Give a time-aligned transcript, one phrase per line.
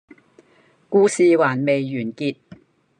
[0.89, 2.37] 故事還未完結